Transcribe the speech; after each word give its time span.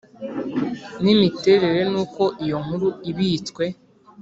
N 1.03 1.05
imiterere 1.15 1.81
n 1.91 1.95
uko 2.03 2.23
iyo 2.43 2.57
nkuru 2.63 2.87
ibitswe 3.09 3.63